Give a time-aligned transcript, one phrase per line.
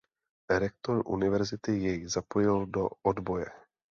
[0.61, 3.47] Rektor university jej zapojil do odboje.